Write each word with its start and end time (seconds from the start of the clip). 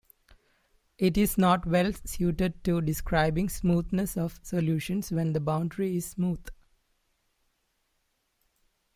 It 0.97 1.15
is 1.15 1.37
not 1.37 1.67
well-suited 1.67 2.63
to 2.63 2.81
describing 2.81 3.49
smoothness 3.49 4.17
of 4.17 4.39
solutions 4.41 5.11
when 5.11 5.33
the 5.33 5.39
boundary 5.39 5.95
is 5.97 6.07
smooth. 6.07 6.43